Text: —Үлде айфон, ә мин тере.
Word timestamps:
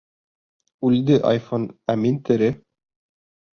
—Үлде 0.89 1.19
айфон, 1.33 1.69
ә 1.95 1.99
мин 2.07 2.19
тере. 2.33 2.51